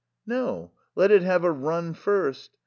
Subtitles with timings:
[0.25, 2.57] "No, let it have a run first.